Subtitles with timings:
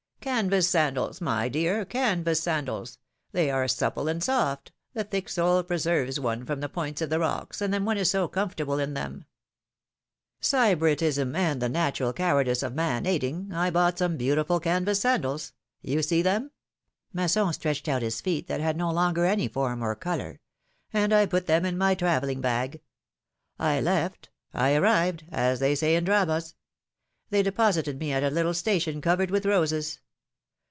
[0.21, 2.99] ^ Canvas sandals, my dear, canvas sandals!
[3.31, 7.17] They are supple and soft, the thick sole preserves one from the points of the
[7.17, 9.25] rocks, and then one is so comfortable in them!
[10.43, 16.03] ^ Sybaritism and the natural cowardice of man aiding, I bought some beautiful canvas sandals; you
[16.03, 16.51] see them'^—
[17.13, 20.39] Masson stretched out his feet that had no longer any form or color—
[20.93, 22.79] ^^and I put them in my travelling bag.
[23.57, 26.53] I left— I arrived— as they say in dramas.
[27.31, 29.99] They deposited me at a little station covered with roses.